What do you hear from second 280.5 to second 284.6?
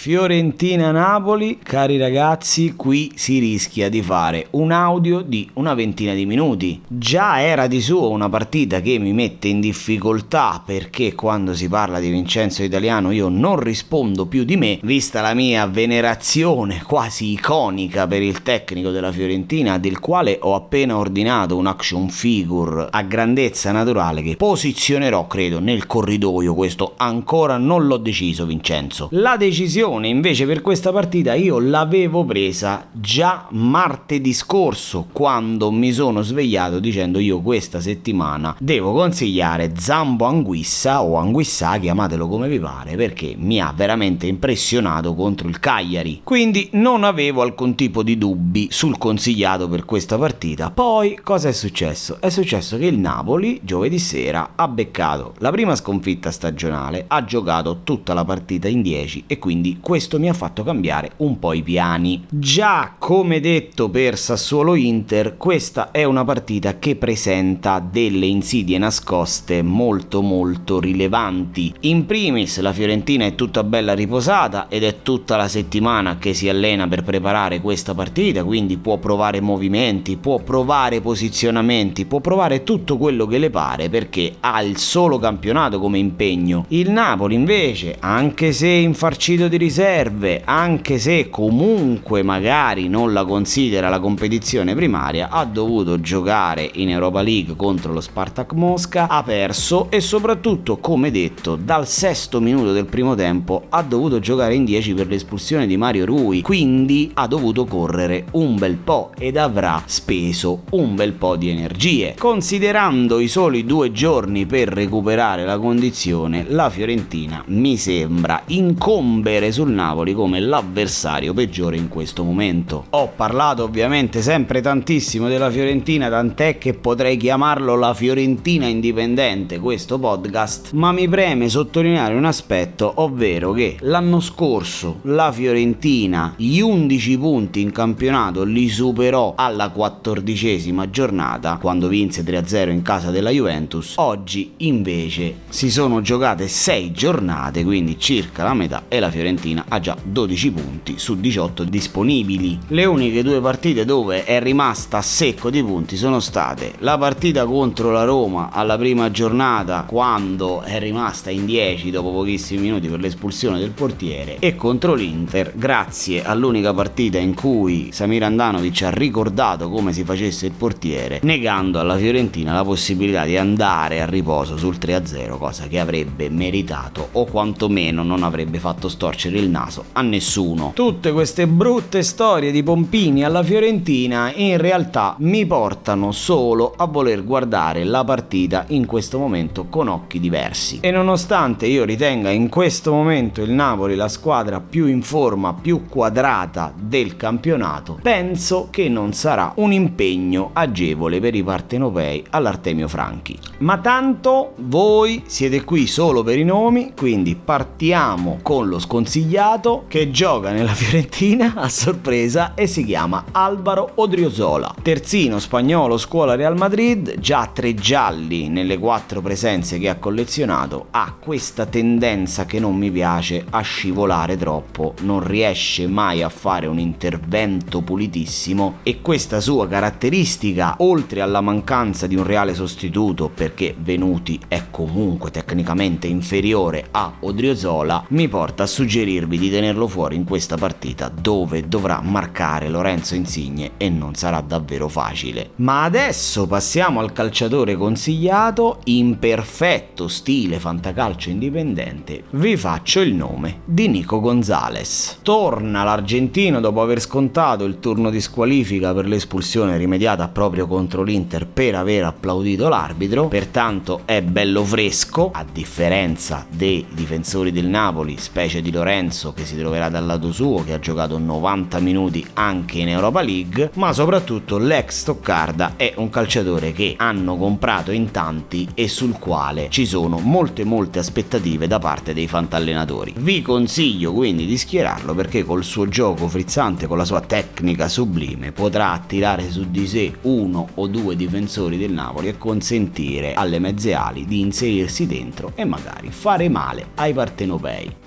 molte aspettative da parte dei fantallenatori. Vi consiglio quindi di